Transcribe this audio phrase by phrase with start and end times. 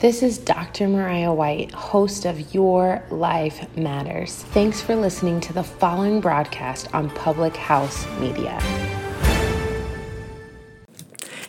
[0.00, 0.86] This is Dr.
[0.86, 4.32] Mariah White, host of Your Life Matters.
[4.32, 8.60] Thanks for listening to the following broadcast on Public House Media.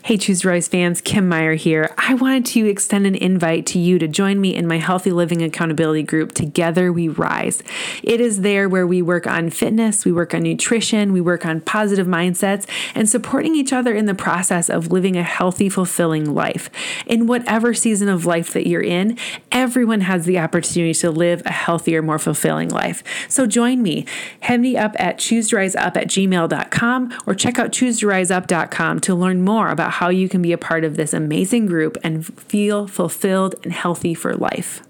[0.10, 1.94] Hey, Choose Rise fans, Kim Meyer here.
[1.96, 5.44] I wanted to extend an invite to you to join me in my Healthy Living
[5.44, 7.62] Accountability Group, Together We Rise.
[8.02, 11.62] It is there where we work on fitness, we work on nutrition, we work on
[11.62, 16.72] positive mindsets, and supporting each other in the process of living a healthy, fulfilling life.
[17.06, 19.16] In whatever season of life that you're in,
[19.52, 23.04] everyone has the opportunity to live a healthier, more fulfilling life.
[23.30, 24.08] So join me.
[24.40, 29.99] Head me up at chooseriseup at gmail.com or check out chooseriseup.com to learn more about
[30.00, 34.14] how you can be a part of this amazing group and feel fulfilled and healthy
[34.14, 34.82] for life.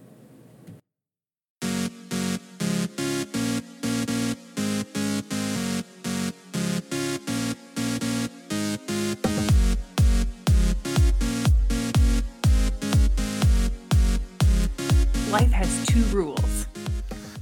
[15.32, 16.68] Life has two rules.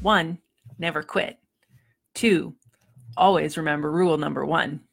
[0.01, 0.37] One,
[0.79, 1.37] never quit.
[2.15, 2.55] Two,
[3.17, 4.86] always remember rule number one.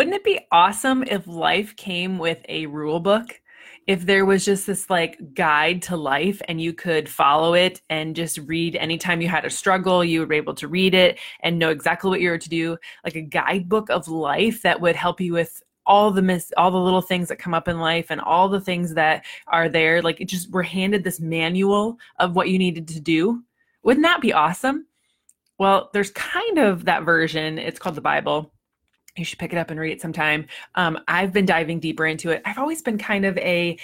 [0.00, 3.38] Wouldn't it be awesome if life came with a rule book?
[3.86, 8.16] If there was just this like guide to life and you could follow it and
[8.16, 11.68] just read anytime you had a struggle, you were able to read it and know
[11.68, 15.34] exactly what you were to do, like a guidebook of life that would help you
[15.34, 18.48] with all the mis- all the little things that come up in life and all
[18.48, 22.58] the things that are there like it just we're handed this manual of what you
[22.58, 23.42] needed to do.
[23.82, 24.86] Wouldn't that be awesome?
[25.58, 27.58] Well there's kind of that version.
[27.58, 28.54] It's called the bible
[29.16, 30.46] you should pick it up and read it sometime.
[30.74, 32.42] Um, I've been diving deeper into it.
[32.44, 33.78] I've always been kind of a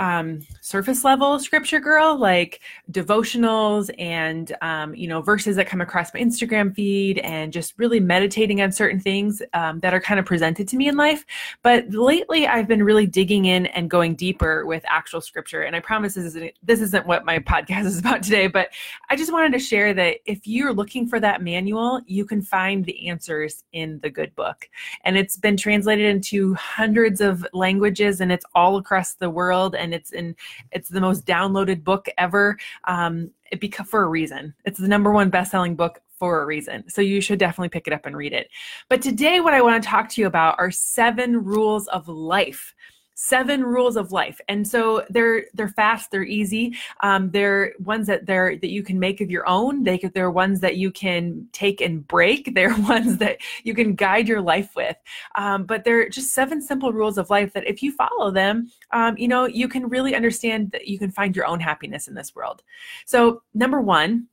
[0.00, 6.12] um, surface level scripture girl, like devotionals and um, you know verses that come across
[6.12, 10.26] my Instagram feed, and just really meditating on certain things um, that are kind of
[10.26, 11.24] presented to me in life.
[11.62, 15.62] But lately, I've been really digging in and going deeper with actual scripture.
[15.62, 18.70] And I promise this isn't this isn't what my podcast is about today, but
[19.10, 22.86] I just wanted to share that if you're looking for that manual, you can find
[22.86, 24.66] the answers in the good book,
[25.04, 29.89] and it's been translated into hundreds of languages, and it's all across the world and
[29.90, 30.36] and it's in
[30.70, 32.56] it's the most downloaded book ever.
[32.84, 34.54] Um, it beca- for a reason.
[34.64, 36.88] It's the number one best-selling book for a reason.
[36.88, 38.48] So you should definitely pick it up and read it.
[38.88, 42.74] But today, what I want to talk to you about are seven rules of life
[43.22, 44.40] seven rules of life.
[44.48, 46.74] And so they're they're fast they're easy.
[47.02, 49.82] Um, they're ones that they're that you can make of your own.
[49.82, 52.54] They they're ones that you can take and break.
[52.60, 54.96] They're ones that you can guide your life with.
[55.34, 59.16] Um, but they're just seven simple rules of life that if you follow them um,
[59.16, 62.34] you know you can really understand that you can find your own happiness in this
[62.34, 62.62] world.
[63.06, 64.26] So number one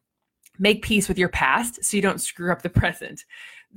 [0.59, 3.25] make peace with your past so you don't screw up the present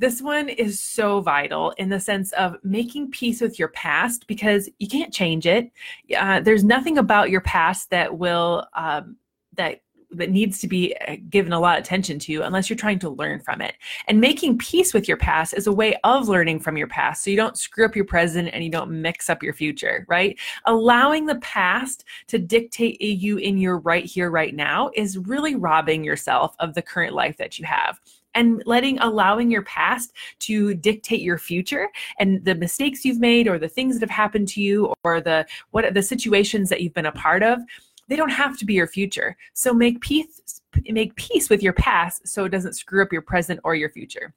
[0.00, 4.66] this one is so vital in the sense of making peace with your past because
[4.78, 5.71] you can't change it.
[6.16, 9.16] Uh, there's nothing about your past that will um,
[9.56, 12.99] that that needs to be uh, given a lot of attention to unless you're trying
[12.99, 13.75] to learn from it.
[14.09, 17.31] And making peace with your past is a way of learning from your past so
[17.31, 20.37] you don't screw up your present and you don't mix up your future, right?
[20.65, 26.03] Allowing the past to dictate you in your right here, right now is really robbing
[26.03, 28.00] yourself of the current life that you have
[28.35, 33.59] and letting allowing your past to dictate your future and the mistakes you've made or
[33.59, 37.07] the things that have happened to you or the what the situations that you've been
[37.07, 37.61] a part of
[38.09, 42.27] they don't have to be your future so make peace make peace with your past
[42.27, 44.33] so it doesn't screw up your present or your future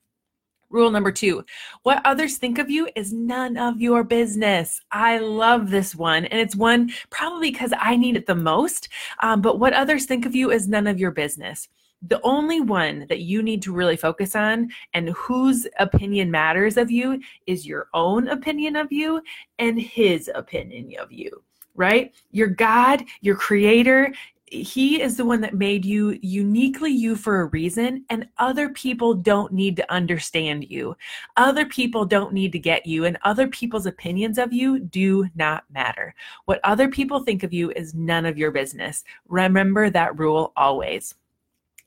[0.74, 1.46] Rule number two,
[1.84, 4.82] what others think of you is none of your business.
[4.92, 6.26] I love this one.
[6.26, 8.90] And it's one probably because I need it the most.
[9.22, 11.70] Um, but what others think of you is none of your business
[12.08, 16.92] the only one that you need to really focus on and whose opinion matters of
[16.92, 19.22] you is your own opinion of you
[19.60, 21.44] and his opinion of you,
[21.76, 22.14] right?
[22.32, 24.14] Your God, your creator,
[24.46, 29.16] he is the one that made you uniquely you for a reason, and other people
[29.16, 30.96] don't need to understand you.
[31.38, 35.64] Other people don't need to get you, and other people's opinions of you do not
[35.72, 36.14] matter.
[36.46, 39.04] What other people think of you is none of your business.
[39.28, 41.16] Remember that rule always.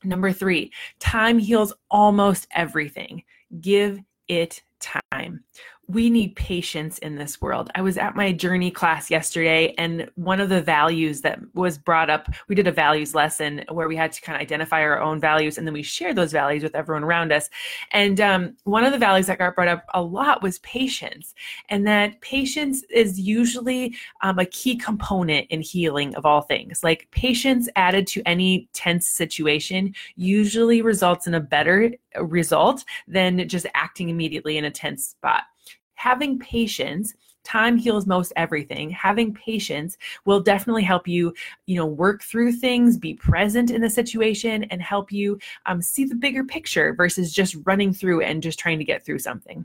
[0.07, 3.25] Number three, time heals almost everything.
[3.61, 5.45] Give it time.
[5.89, 7.71] We need patience in this world.
[7.75, 12.11] I was at my journey class yesterday, and one of the values that was brought
[12.11, 15.21] up, we did a values lesson where we had to kind of identify our own
[15.21, 17.49] values and then we share those values with everyone around us.
[17.93, 21.35] And um, one of the values that got brought up a lot was patience,
[21.69, 26.83] and that patience is usually um, a key component in healing of all things.
[26.83, 33.67] Like patience added to any tense situation usually results in a better result than just
[33.75, 35.45] acting immediately in a tense spot
[36.07, 38.91] having patience time heals most everything.
[38.91, 41.35] Having patience will definitely help you
[41.67, 45.37] you know work through things be present in the situation and help you
[45.67, 49.19] um, see the bigger picture versus just running through and just trying to get through
[49.19, 49.65] something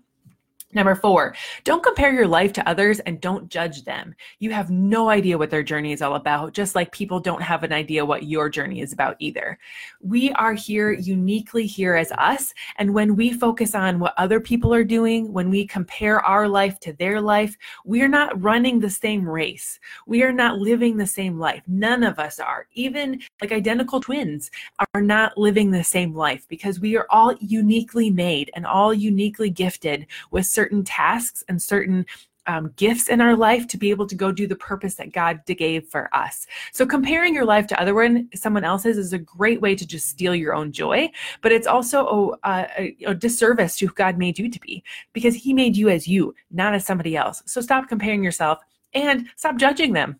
[0.73, 4.15] Number four, don't compare your life to others and don't judge them.
[4.39, 7.63] You have no idea what their journey is all about, just like people don't have
[7.63, 9.59] an idea what your journey is about either.
[10.01, 12.53] We are here uniquely here as us.
[12.77, 16.79] And when we focus on what other people are doing, when we compare our life
[16.81, 19.79] to their life, we are not running the same race.
[20.07, 21.63] We are not living the same life.
[21.67, 22.67] None of us are.
[22.73, 24.49] Even like identical twins
[24.93, 29.49] are not living the same life because we are all uniquely made and all uniquely
[29.49, 32.05] gifted with certain tasks and certain
[32.47, 35.41] um, gifts in our life to be able to go do the purpose that God
[35.45, 36.47] gave for us.
[36.73, 40.07] So comparing your life to other one, someone else's is a great way to just
[40.07, 41.11] steal your own joy,
[41.41, 45.35] but it's also a, a, a disservice to who God made you to be because
[45.35, 47.43] He made you as you, not as somebody else.
[47.45, 48.59] So stop comparing yourself
[48.93, 50.19] and stop judging them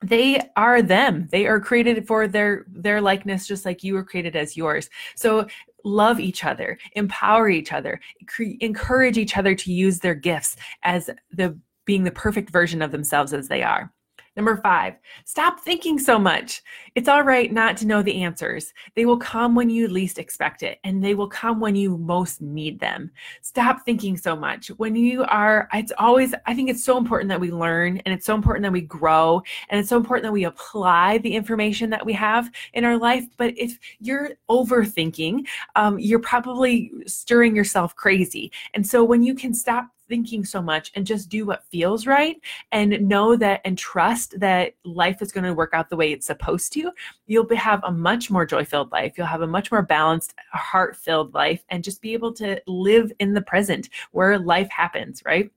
[0.00, 4.36] they are them they are created for their their likeness just like you were created
[4.36, 5.46] as yours so
[5.84, 11.10] love each other, empower each other, cre- encourage each other to use their gifts as
[11.30, 13.92] the being the perfect version of themselves as they are.
[14.38, 14.94] Number five,
[15.24, 16.62] stop thinking so much.
[16.94, 18.72] It's all right not to know the answers.
[18.94, 22.40] They will come when you least expect it, and they will come when you most
[22.40, 23.10] need them.
[23.42, 24.68] Stop thinking so much.
[24.68, 28.26] When you are, it's always, I think it's so important that we learn, and it's
[28.26, 32.06] so important that we grow, and it's so important that we apply the information that
[32.06, 33.24] we have in our life.
[33.38, 38.52] But if you're overthinking, um, you're probably stirring yourself crazy.
[38.74, 42.36] And so when you can stop thinking so much and just do what feels right
[42.72, 46.26] and know that and trust that life is going to work out the way it's
[46.26, 46.90] supposed to,
[47.26, 49.14] you'll have a much more joy filled life.
[49.16, 53.12] You'll have a much more balanced, heart filled life and just be able to live
[53.18, 55.50] in the present where life happens, right?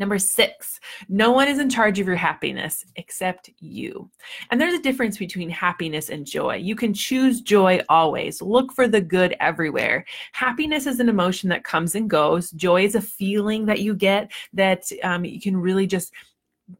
[0.00, 0.80] Number six,
[1.10, 4.10] no one is in charge of your happiness except you.
[4.50, 6.56] And there's a difference between happiness and joy.
[6.56, 8.40] You can choose joy always.
[8.40, 10.06] Look for the good everywhere.
[10.32, 12.50] Happiness is an emotion that comes and goes.
[12.52, 16.14] Joy is a feeling that you get that um, you can really just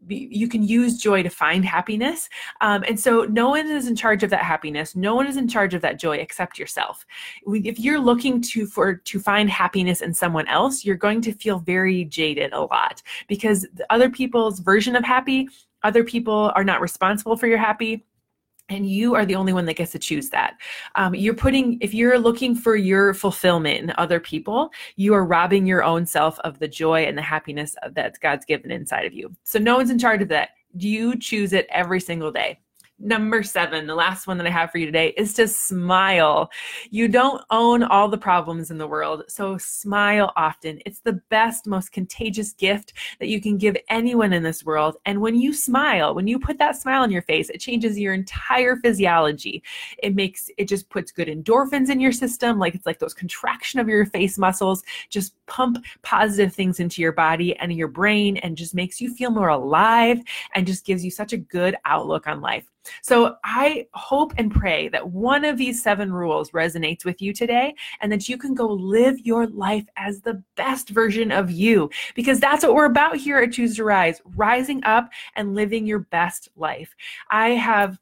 [0.08, 2.28] you can use joy to find happiness.
[2.60, 4.96] Um, and so no one is in charge of that happiness.
[4.96, 7.06] No one is in charge of that joy except yourself.
[7.46, 11.58] If you're looking to for to find happiness in someone else, you're going to feel
[11.58, 15.48] very jaded a lot because other people's version of happy,
[15.82, 18.04] other people are not responsible for your happy
[18.70, 20.54] and you are the only one that gets to choose that.
[20.94, 25.66] Um, you're putting if you're looking for your fulfillment in other people you are robbing
[25.66, 29.34] your own self of the joy and the happiness that god's given inside of you.
[29.44, 30.50] So no one's in charge of that.
[30.76, 32.58] You choose it every single day
[33.02, 36.50] Number seven, the last one that I have for you today is to smile.
[36.90, 40.82] You don't own all the problems in the world, so smile often.
[40.84, 44.98] It's the best, most contagious gift that you can give anyone in this world.
[45.06, 48.12] And when you smile, when you put that smile on your face, it changes your
[48.12, 49.62] entire physiology.
[50.02, 52.58] It makes, it just puts good endorphins in your system.
[52.58, 57.12] Like it's like those contraction of your face muscles just pump positive things into your
[57.12, 60.20] body and your brain and just makes you feel more alive
[60.54, 62.66] and just gives you such a good outlook on life.
[63.02, 67.74] So I hope and pray that one of these seven rules resonates with you today
[68.00, 72.40] and that you can go live your life as the best version of you because
[72.40, 76.48] that's what we're about here at Choose to Rise, rising up and living your best
[76.56, 76.94] life.
[77.30, 77.98] I have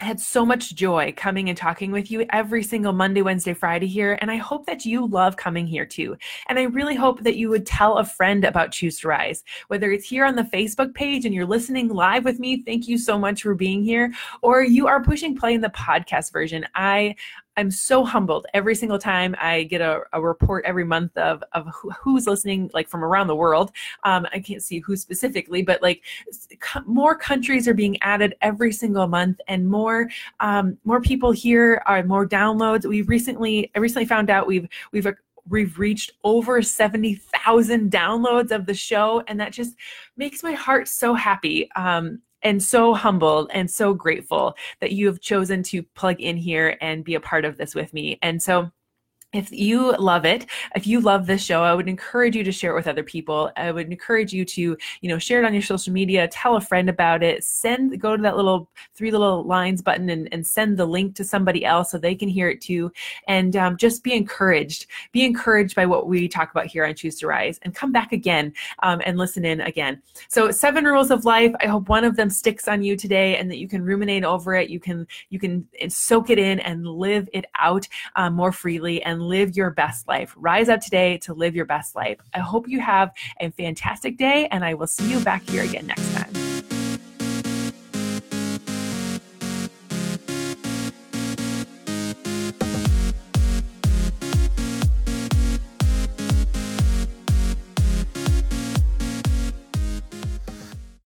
[0.00, 3.88] I had so much joy coming and talking with you every single Monday, Wednesday, Friday
[3.88, 4.16] here.
[4.20, 6.16] And I hope that you love coming here too.
[6.48, 9.90] And I really hope that you would tell a friend about Choose to Rise, whether
[9.90, 12.62] it's here on the Facebook page and you're listening live with me.
[12.62, 14.12] Thank you so much for being here.
[14.40, 16.64] Or you are pushing play in the podcast version.
[16.76, 17.16] I
[17.58, 21.66] I'm so humbled every single time I get a, a report every month of, of
[21.74, 23.72] who, who's listening, like from around the world.
[24.04, 26.04] Um, I can't see who specifically, but like
[26.86, 32.04] more countries are being added every single month, and more um, more people here are
[32.04, 32.86] more downloads.
[32.86, 35.08] We recently I recently found out we've we've
[35.48, 39.74] we've reached over 70,000 downloads of the show and that just
[40.16, 45.20] makes my heart so happy um, and so humbled and so grateful that you have
[45.20, 48.18] chosen to plug in here and be a part of this with me.
[48.22, 48.70] And so
[49.32, 52.72] if you love it if you love this show i would encourage you to share
[52.72, 53.50] it with other people.
[53.56, 56.60] I would encourage you to you know share it on your social media tell a
[56.60, 60.76] friend about it send go to that little three little lines button and, and send
[60.76, 62.90] the link to somebody else so they can hear it too.
[63.26, 64.86] And um, just be encouraged.
[65.12, 68.12] Be encouraged by what we talk about here on choose to rise and come back
[68.12, 70.02] again um, and listen in again.
[70.28, 71.52] So seven rules of life.
[71.60, 74.54] I hope one of them sticks on you today and that you can ruminate over
[74.54, 74.68] it.
[74.68, 79.17] You can you can soak it in and live it out um, more freely and
[79.18, 80.32] and live your best life.
[80.36, 82.18] Rise up today to live your best life.
[82.34, 85.88] I hope you have a fantastic day, and I will see you back here again
[85.88, 86.57] next time.